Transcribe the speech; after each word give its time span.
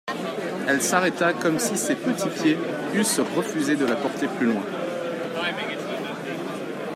Elle 0.67 0.81
s'arrêta 0.81 1.31
comme 1.31 1.59
si 1.59 1.77
ses 1.77 1.93
petits 1.93 2.27
pieds 2.29 2.57
eussent 2.95 3.19
refusé 3.37 3.75
de 3.75 3.85
la 3.85 3.95
porter 3.95 4.25
plus 4.39 4.47
loin. 4.47 4.63